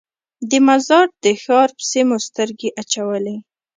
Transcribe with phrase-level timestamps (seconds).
[0.49, 3.37] د مزار د ښار پسې مو سترګې اچولې.